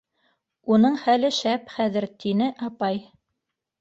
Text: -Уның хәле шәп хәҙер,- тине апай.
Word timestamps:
-Уның 0.75 0.95
хәле 1.01 1.31
шәп 1.41 1.69
хәҙер,- 1.75 2.09
тине 2.25 2.49
апай. 2.71 3.03